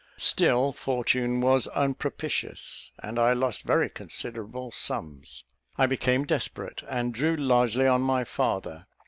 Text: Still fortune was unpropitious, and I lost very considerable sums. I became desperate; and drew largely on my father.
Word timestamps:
Still 0.17 0.73
fortune 0.73 1.41
was 1.41 1.67
unpropitious, 1.67 2.89
and 3.03 3.19
I 3.19 3.33
lost 3.33 3.61
very 3.61 3.87
considerable 3.87 4.71
sums. 4.71 5.43
I 5.77 5.85
became 5.85 6.25
desperate; 6.25 6.81
and 6.89 7.13
drew 7.13 7.35
largely 7.35 7.85
on 7.85 8.01
my 8.01 8.23
father. 8.23 8.87